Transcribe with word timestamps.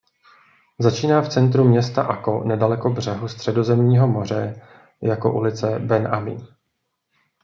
Začíná 0.79 1.21
v 1.21 1.29
centru 1.29 1.63
města 1.63 2.03
Akko 2.03 2.43
nedaleko 2.43 2.89
břehu 2.89 3.27
Středozemního 3.27 4.07
moře 4.07 4.61
jako 5.01 5.33
ulice 5.33 5.79
Ben 5.79 6.15
Ami. 6.15 6.37